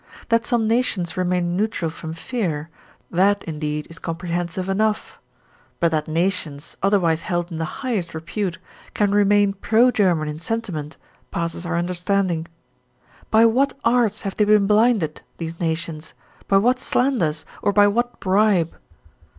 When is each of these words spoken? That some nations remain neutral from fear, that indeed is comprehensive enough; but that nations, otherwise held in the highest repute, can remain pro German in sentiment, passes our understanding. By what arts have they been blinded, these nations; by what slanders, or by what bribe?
That 0.29 0.47
some 0.47 0.67
nations 0.67 1.15
remain 1.15 1.55
neutral 1.55 1.91
from 1.91 2.15
fear, 2.15 2.71
that 3.11 3.43
indeed 3.43 3.85
is 3.87 3.99
comprehensive 3.99 4.67
enough; 4.67 5.19
but 5.79 5.91
that 5.91 6.07
nations, 6.07 6.75
otherwise 6.81 7.21
held 7.21 7.51
in 7.51 7.59
the 7.59 7.65
highest 7.85 8.15
repute, 8.15 8.57
can 8.95 9.11
remain 9.11 9.53
pro 9.53 9.91
German 9.91 10.27
in 10.27 10.39
sentiment, 10.39 10.97
passes 11.29 11.67
our 11.67 11.77
understanding. 11.77 12.47
By 13.29 13.45
what 13.45 13.77
arts 13.85 14.23
have 14.23 14.33
they 14.33 14.45
been 14.45 14.65
blinded, 14.65 15.21
these 15.37 15.59
nations; 15.59 16.15
by 16.47 16.57
what 16.57 16.79
slanders, 16.79 17.45
or 17.61 17.71
by 17.71 17.85
what 17.87 18.19
bribe? 18.19 18.73